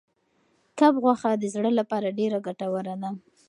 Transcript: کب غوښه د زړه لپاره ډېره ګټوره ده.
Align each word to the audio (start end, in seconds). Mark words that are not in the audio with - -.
کب 0.79 0.93
غوښه 1.03 1.31
د 1.37 1.43
زړه 1.55 1.71
لپاره 1.79 2.15
ډېره 2.19 2.37
ګټوره 2.47 2.93
ده. 3.01 3.09